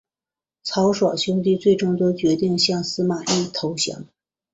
[0.63, 4.07] 曹爽兄弟最终都决定向司马懿投降。